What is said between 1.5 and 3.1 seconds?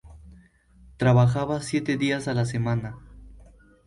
siete días a la semana.